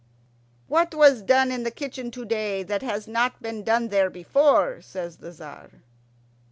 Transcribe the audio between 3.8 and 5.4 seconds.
there before?" says the